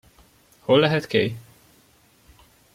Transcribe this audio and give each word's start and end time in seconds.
Hol 0.61 0.79
lehet 0.79 1.07
Kay? 1.07 1.35